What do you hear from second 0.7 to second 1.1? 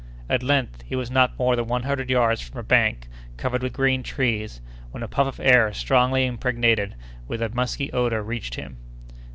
he